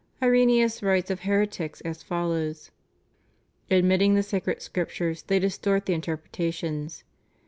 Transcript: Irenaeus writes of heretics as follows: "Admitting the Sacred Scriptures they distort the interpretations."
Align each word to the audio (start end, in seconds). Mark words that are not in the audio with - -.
Irenaeus 0.19 0.81
writes 0.81 1.11
of 1.11 1.19
heretics 1.19 1.79
as 1.81 2.01
follows: 2.01 2.71
"Admitting 3.69 4.15
the 4.15 4.23
Sacred 4.23 4.59
Scriptures 4.63 5.21
they 5.21 5.37
distort 5.37 5.85
the 5.85 5.93
interpretations." 5.93 7.03